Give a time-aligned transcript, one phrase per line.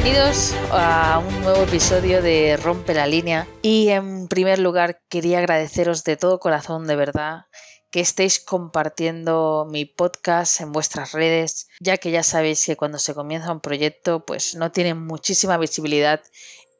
[0.00, 3.48] Bienvenidos a un nuevo episodio de Rompe la línea.
[3.62, 7.46] Y en primer lugar quería agradeceros de todo corazón de verdad
[7.90, 13.12] que estéis compartiendo mi podcast en vuestras redes, ya que ya sabéis que cuando se
[13.12, 16.22] comienza un proyecto pues no tiene muchísima visibilidad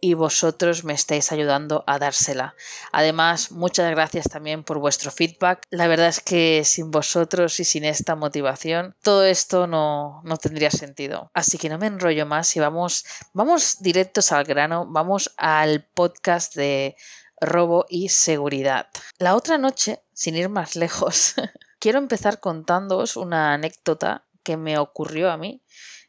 [0.00, 2.54] y vosotros me estáis ayudando a dársela.
[2.92, 5.62] Además, muchas gracias también por vuestro feedback.
[5.70, 10.70] La verdad es que sin vosotros y sin esta motivación, todo esto no, no tendría
[10.70, 11.30] sentido.
[11.34, 16.54] Así que no me enrollo más y vamos, vamos directos al grano, vamos al podcast
[16.54, 16.96] de
[17.40, 18.88] robo y seguridad.
[19.18, 21.34] La otra noche, sin ir más lejos,
[21.78, 25.62] quiero empezar contándoos una anécdota que me ocurrió a mí.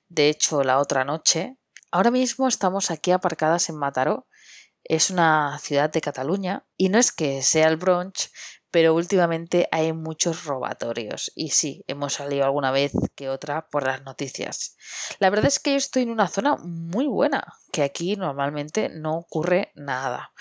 [0.07, 1.57] De hecho, la otra noche,
[1.91, 4.27] ahora mismo estamos aquí aparcadas en Mataró.
[4.84, 8.31] Es una ciudad de Cataluña y no es que sea el brunch,
[8.71, 14.04] pero últimamente hay muchos robatorios y sí, hemos salido alguna vez que otra por las
[14.04, 14.76] noticias.
[15.20, 19.17] La verdad es que yo estoy en una zona muy buena, que aquí normalmente no
[19.17, 20.32] ocurre nada.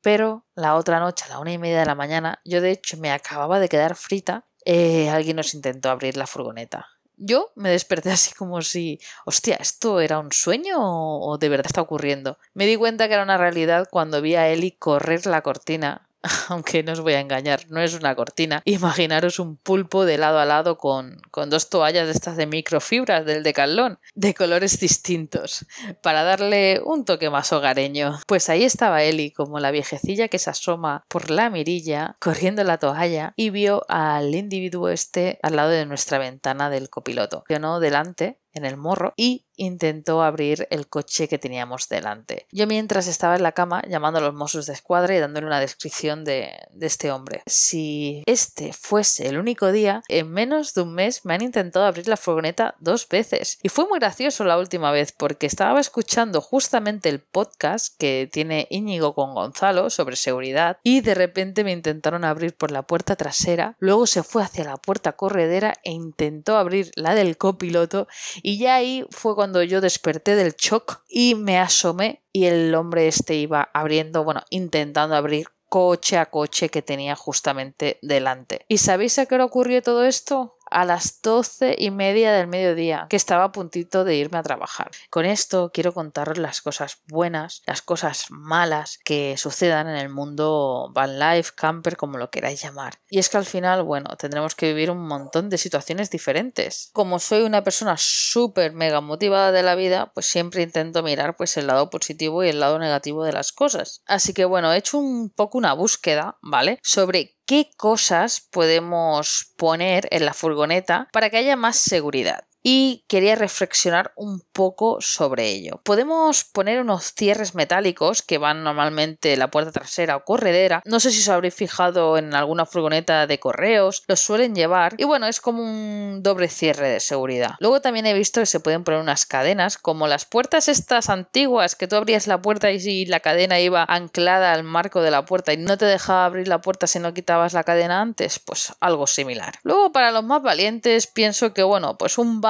[0.00, 2.96] Pero la otra noche, a la una y media de la mañana, yo de hecho
[2.96, 6.86] me acababa de quedar frita, eh, alguien nos intentó abrir la furgoneta.
[7.18, 11.82] Yo me desperté así como si, hostia, ¿esto era un sueño o de verdad está
[11.82, 12.38] ocurriendo?
[12.54, 16.07] Me di cuenta que era una realidad cuando vi a Eli correr la cortina
[16.48, 18.62] aunque no os voy a engañar, no es una cortina.
[18.64, 23.24] Imaginaros un pulpo de lado a lado con, con dos toallas de estas de microfibras
[23.24, 25.66] del decalón, de colores distintos,
[26.02, 28.18] para darle un toque más hogareño.
[28.26, 32.78] Pues ahí estaba Eli, como la viejecilla que se asoma por la mirilla, corriendo la
[32.78, 37.44] toalla, y vio al individuo este al lado de nuestra ventana del copiloto.
[37.60, 42.46] no delante en el morro y intentó abrir el coche que teníamos delante.
[42.50, 45.60] Yo mientras estaba en la cama llamando a los mozos de escuadra y dándole una
[45.60, 47.42] descripción de, este hombre.
[47.46, 52.08] Si este fuese el único día, en menos de un mes me han intentado abrir
[52.08, 53.58] la furgoneta dos veces.
[53.62, 58.68] Y fue muy gracioso la última vez porque estaba escuchando justamente el podcast que tiene
[58.70, 63.76] Íñigo con Gonzalo sobre seguridad y de repente me intentaron abrir por la puerta trasera,
[63.80, 68.06] luego se fue hacia la puerta corredera e intentó abrir la del copiloto
[68.42, 73.08] y ya ahí fue cuando yo desperté del shock y me asomé y el hombre
[73.08, 78.64] este iba abriendo, bueno, intentando abrir coche a coche que tenía justamente delante.
[78.68, 80.57] ¿Y sabéis a qué hora ocurrió todo esto?
[80.70, 84.90] A las doce y media del mediodía, que estaba a puntito de irme a trabajar.
[85.10, 90.90] Con esto quiero contaros las cosas buenas, las cosas malas que sucedan en el mundo
[90.92, 92.98] van life, camper, como lo queráis llamar.
[93.08, 96.90] Y es que al final, bueno, tendremos que vivir un montón de situaciones diferentes.
[96.92, 101.56] Como soy una persona súper mega motivada de la vida, pues siempre intento mirar pues
[101.56, 104.02] el lado positivo y el lado negativo de las cosas.
[104.06, 106.78] Así que bueno, he hecho un poco una búsqueda, ¿vale?
[106.82, 113.34] Sobre qué cosas podemos poner en la furgoneta para que haya más seguridad y quería
[113.34, 115.80] reflexionar un poco sobre ello.
[115.84, 120.82] Podemos poner unos cierres metálicos que van normalmente en la puerta trasera o corredera.
[120.84, 125.04] No sé si os habréis fijado en alguna furgoneta de correos, los suelen llevar y
[125.04, 127.54] bueno, es como un doble cierre de seguridad.
[127.60, 131.76] Luego también he visto que se pueden poner unas cadenas como las puertas estas antiguas
[131.76, 135.24] que tú abrías la puerta y si la cadena iba anclada al marco de la
[135.24, 138.72] puerta y no te dejaba abrir la puerta si no quitabas la cadena antes, pues
[138.80, 139.54] algo similar.
[139.62, 142.40] Luego para los más valientes pienso que bueno, pues un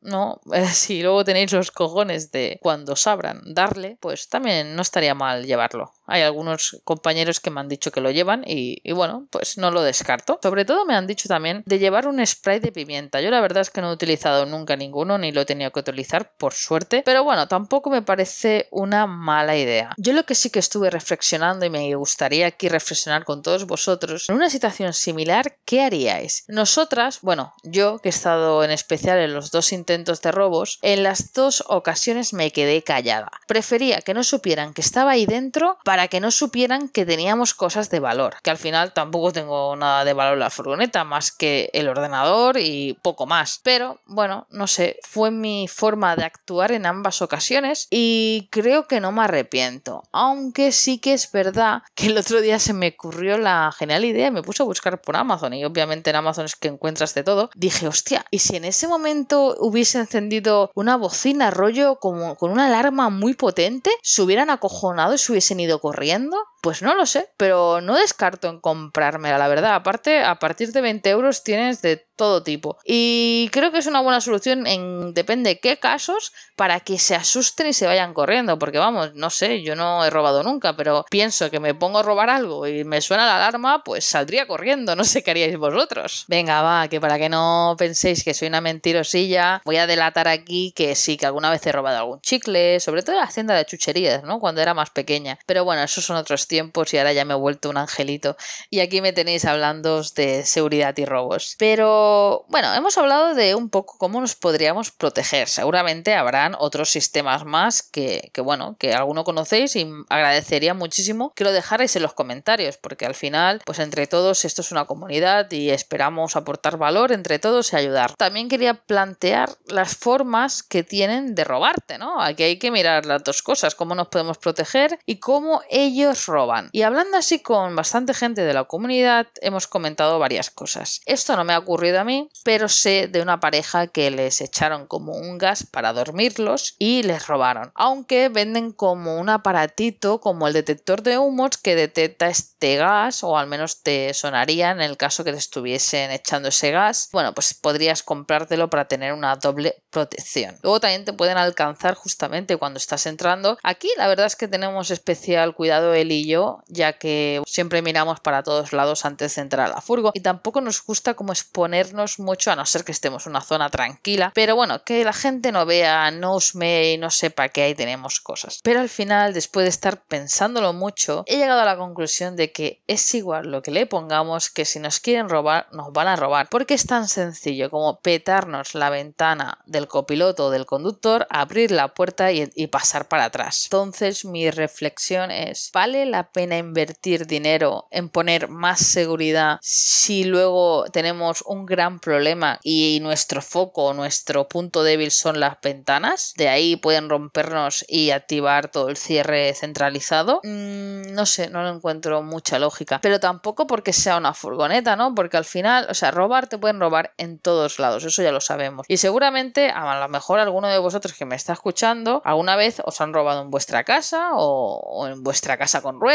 [0.00, 0.40] ¿no?
[0.72, 5.92] si luego tenéis los cojones de cuando sabrán darle, pues también no estaría mal llevarlo.
[6.06, 9.82] Hay algunos compañeros que me han dicho que lo llevan y, bueno, pues no lo
[9.82, 10.38] descarto.
[10.42, 13.20] Sobre todo me han dicho también de llevar un spray de pimienta.
[13.20, 15.80] Yo la verdad es que no he utilizado nunca ninguno ni lo he tenido que
[15.80, 17.02] utilizar por suerte.
[17.04, 19.92] Pero bueno, tampoco me parece una mala idea.
[19.98, 24.28] Yo lo que sí que estuve reflexionando y me gustaría aquí reflexionar con todos vosotros,
[24.28, 26.44] en una situación similar, ¿qué haríais?
[26.48, 31.02] Nosotras, bueno, yo que he estado en especial en los dos intentos de robos, en
[31.02, 33.30] las dos ocasiones me quedé callada.
[33.46, 37.90] Prefería que no supieran que estaba ahí dentro para que no supieran que teníamos cosas
[37.90, 41.70] de valor, que al final tampoco tengo nada de valor en la furgoneta, más que
[41.72, 43.60] el ordenador y poco más.
[43.62, 49.00] Pero bueno, no sé, fue mi forma de actuar en ambas ocasiones y creo que
[49.00, 53.38] no me arrepiento, aunque sí que es verdad que el otro día se me ocurrió
[53.38, 56.68] la genial idea me puse a buscar por Amazon y obviamente en Amazon es que
[56.68, 61.96] encuentras de todo, dije, hostia, ¿y si en ese momento hubiese encendido una bocina rollo
[61.96, 66.82] como con una alarma muy potente, se hubieran acojonado y se hubiesen ido corriendo, Pues
[66.82, 69.74] no lo sé, pero no descarto en comprármela, la verdad.
[69.74, 72.78] Aparte, a partir de 20 euros tienes de todo tipo.
[72.84, 77.14] Y creo que es una buena solución en depende de qué casos para que se
[77.14, 78.58] asusten y se vayan corriendo.
[78.58, 82.02] Porque vamos, no sé, yo no he robado nunca, pero pienso que me pongo a
[82.02, 84.96] robar algo y me suena la alarma, pues saldría corriendo.
[84.96, 86.24] No sé qué haríais vosotros.
[86.26, 90.72] Venga, va, que para que no penséis que soy una mentirosilla, voy a delatar aquí
[90.74, 93.64] que sí, que alguna vez he robado algún chicle, sobre todo en la tienda de
[93.64, 94.40] chucherías, ¿no?
[94.40, 95.38] Cuando era más pequeña.
[95.46, 98.36] Pero bueno, esos son otros tiempos y ahora ya me he vuelto un angelito.
[98.70, 101.54] Y aquí me tenéis hablando de seguridad y robos.
[101.58, 105.48] Pero bueno, hemos hablado de un poco cómo nos podríamos proteger.
[105.48, 111.44] Seguramente habrán otros sistemas más que, que bueno, que alguno conocéis y agradecería muchísimo que
[111.44, 115.50] lo dejarais en los comentarios, porque al final, pues entre todos esto es una comunidad
[115.50, 118.14] y esperamos aportar valor entre todos y ayudar.
[118.16, 122.20] También quería plantear las formas que tienen de robarte, ¿no?
[122.20, 126.37] Aquí hay que mirar las dos cosas, cómo nos podemos proteger y cómo ellos roban.
[126.72, 131.00] Y hablando así con bastante gente de la comunidad, hemos comentado varias cosas.
[131.06, 134.86] Esto no me ha ocurrido a mí, pero sé de una pareja que les echaron
[134.86, 137.72] como un gas para dormirlos y les robaron.
[137.74, 143.36] Aunque venden como un aparatito, como el detector de humos, que detecta este gas, o
[143.36, 147.08] al menos te sonaría en el caso que te estuviesen echando ese gas.
[147.12, 150.56] Bueno, pues podrías comprártelo para tener una doble protección.
[150.62, 153.58] Luego también te pueden alcanzar justamente cuando estás entrando.
[153.62, 158.20] Aquí la verdad es que tenemos especial cuidado él y yo, ya que siempre miramos
[158.20, 162.18] para todos lados antes de entrar a la furgo y tampoco nos gusta como exponernos
[162.18, 164.32] mucho a no ser que estemos en una zona tranquila.
[164.34, 168.20] Pero bueno, que la gente no vea, no osme y no sepa que ahí tenemos
[168.20, 168.60] cosas.
[168.62, 172.82] Pero al final, después de estar pensándolo mucho, he llegado a la conclusión de que
[172.86, 176.48] es igual lo que le pongamos que si nos quieren robar, nos van a robar.
[176.48, 181.88] Porque es tan sencillo como petarnos la ventana del copiloto o del conductor, abrir la
[181.88, 183.64] puerta y, y pasar para atrás.
[183.64, 190.84] Entonces mi reflexión es, ¿vale la pena invertir dinero en poner más seguridad si luego
[190.92, 196.32] tenemos un gran problema y nuestro foco, nuestro punto débil son las ventanas?
[196.36, 200.40] De ahí pueden rompernos y activar todo el cierre centralizado.
[200.44, 203.00] Mm, no sé, no lo encuentro mucha lógica.
[203.00, 205.14] Pero tampoco porque sea una furgoneta, ¿no?
[205.14, 208.40] Porque al final, o sea, robar te pueden robar en todos lados, eso ya lo
[208.40, 208.86] sabemos.
[208.88, 213.00] Y seguramente, a lo mejor alguno de vosotros que me está escuchando, alguna vez os
[213.00, 216.07] han robado en vuestra casa o, en vuestra casa con ruedas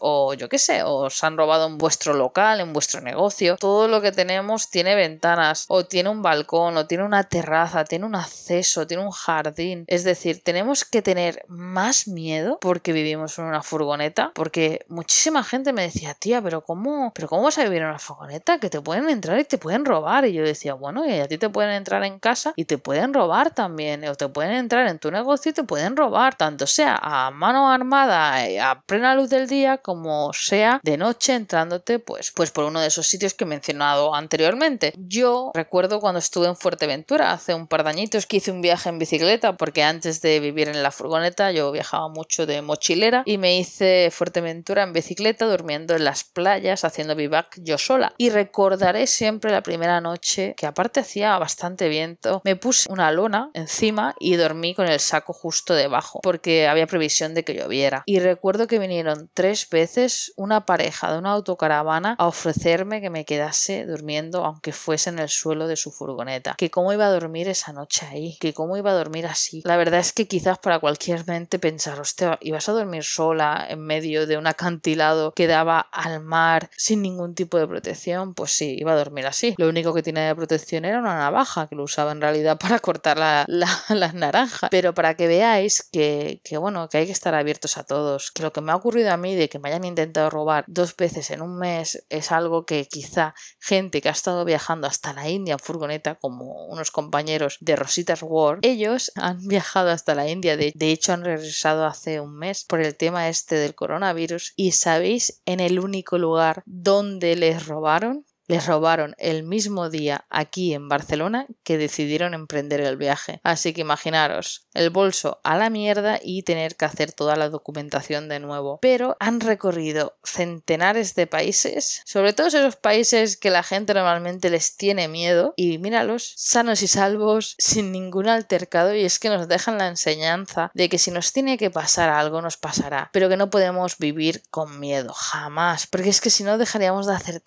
[0.00, 3.56] o yo qué sé, os han robado en vuestro local, en vuestro negocio.
[3.56, 8.06] Todo lo que tenemos tiene ventanas o tiene un balcón o tiene una terraza, tiene
[8.06, 9.84] un acceso, tiene un jardín.
[9.86, 15.72] Es decir, tenemos que tener más miedo porque vivimos en una furgoneta, porque muchísima gente
[15.72, 18.58] me decía, tía, pero ¿cómo, pero cómo vas a vivir en una furgoneta?
[18.58, 20.24] Que te pueden entrar y te pueden robar.
[20.26, 23.14] Y yo decía, bueno, y a ti te pueden entrar en casa y te pueden
[23.14, 26.98] robar también, o te pueden entrar en tu negocio y te pueden robar, tanto sea
[27.00, 32.32] a mano armada, eh, a plena luz del día, como sea de noche entrándote, pues,
[32.34, 34.92] pues por uno de esos sitios que he mencionado anteriormente.
[34.96, 38.88] Yo recuerdo cuando estuve en Fuerteventura hace un par de añitos que hice un viaje
[38.88, 43.38] en bicicleta, porque antes de vivir en la furgoneta yo viajaba mucho de mochilera y
[43.38, 48.12] me hice Fuerteventura en bicicleta durmiendo en las playas haciendo vivac yo sola.
[48.18, 53.50] Y recordaré siempre la primera noche que aparte hacía bastante viento, me puse una lona
[53.54, 58.02] encima y dormí con el saco justo debajo porque había previsión de que lloviera.
[58.06, 63.24] Y recuerdo que vinieron tres veces una pareja de una autocaravana a ofrecerme que me
[63.24, 66.54] quedase durmiendo aunque fuese en el suelo de su furgoneta.
[66.56, 69.62] Que cómo iba a dormir esa noche ahí, que cómo iba a dormir así.
[69.64, 73.80] La verdad es que quizás para cualquier mente pensar, hostia, ibas a dormir sola en
[73.80, 78.76] medio de un acantilado que daba al mar sin ningún tipo de protección, pues sí,
[78.78, 79.54] iba a dormir así.
[79.58, 82.78] Lo único que tenía de protección era una navaja que lo usaba en realidad para
[82.78, 84.70] cortar la, las naranjas.
[84.70, 88.42] Pero para que veáis que, que, bueno, que hay que estar abiertos a todos, que
[88.42, 91.42] lo que me ha ocurrido a de que me hayan intentado robar dos veces en
[91.42, 95.58] un mes es algo que quizá gente que ha estado viajando hasta la India en
[95.58, 100.90] furgoneta, como unos compañeros de Rositas World, ellos han viajado hasta la India, de, de
[100.90, 104.52] hecho han regresado hace un mes por el tema este del coronavirus.
[104.56, 110.74] Y sabéis en el único lugar donde les robaron les robaron el mismo día aquí
[110.74, 113.40] en Barcelona que decidieron emprender el viaje.
[113.44, 118.28] Así que imaginaros, el bolso a la mierda y tener que hacer toda la documentación
[118.28, 118.78] de nuevo.
[118.82, 124.76] Pero han recorrido centenares de países, sobre todo esos países que la gente normalmente les
[124.76, 129.78] tiene miedo, y míralos, sanos y salvos, sin ningún altercado, y es que nos dejan
[129.78, 133.48] la enseñanza de que si nos tiene que pasar algo, nos pasará, pero que no
[133.50, 137.40] podemos vivir con miedo, jamás, porque es que si no dejaríamos de hacer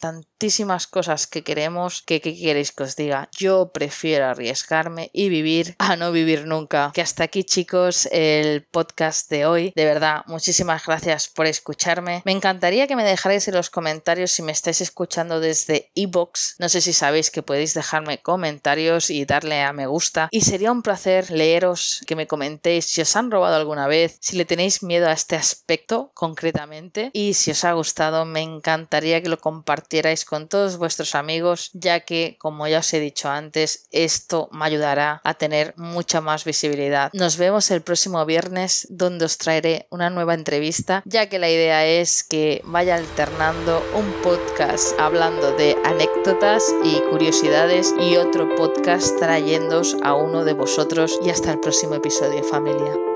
[0.44, 3.30] tantísimas cosas que queremos, que qué queréis que os diga.
[3.32, 6.92] Yo prefiero arriesgarme y vivir a no vivir nunca.
[6.94, 9.72] Que hasta aquí chicos el podcast de hoy.
[9.74, 12.24] De verdad, muchísimas gracias por escucharme.
[12.26, 16.56] Me encantaría que me dejarais en los comentarios si me estáis escuchando desde iBox.
[16.60, 20.28] No sé si sabéis que podéis dejarme comentarios y darle a me gusta.
[20.30, 24.36] Y sería un placer leeros, que me comentéis si os han robado alguna vez, si
[24.36, 29.30] le tenéis miedo a este aspecto concretamente y si os ha gustado me encantaría que
[29.30, 34.50] lo compartierais con todos vuestros amigos ya que como ya os he dicho antes esto
[34.52, 37.12] me ayudará a tener mucha más visibilidad.
[37.14, 41.86] Nos vemos el próximo viernes donde os traeré una nueva entrevista ya que la idea
[41.86, 49.98] es que vaya alternando un podcast hablando de anécdotas y curiosidades y otro podcast trayéndoos
[50.02, 53.13] a uno de vosotros y hasta el próximo episodio familia.